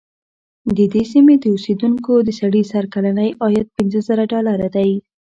د 0.77 0.79
دې 0.93 1.03
سیمې 1.11 1.35
د 1.39 1.45
اوسېدونکو 1.55 2.13
د 2.27 2.29
سړي 2.39 2.61
سر 2.71 2.83
کلنی 2.93 3.29
عاید 3.43 3.67
پنځه 3.77 3.99
زره 4.07 4.23
ډالره 4.31 4.67
دی. 4.75 4.91